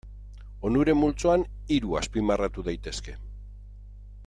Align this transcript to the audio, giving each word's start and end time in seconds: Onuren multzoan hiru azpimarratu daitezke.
Onuren 0.69 0.97
multzoan 1.01 1.43
hiru 1.75 1.93
azpimarratu 2.01 2.67
daitezke. 2.71 3.17